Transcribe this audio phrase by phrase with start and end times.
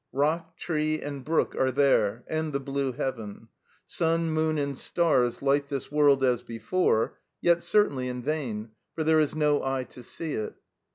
[0.13, 3.49] Rock, tree, and brook are there, and the blue heaven;
[3.85, 9.19] sun, moon, and stars light this world, as before; yet certainly in vain, for there
[9.19, 10.55] is no eye to see it.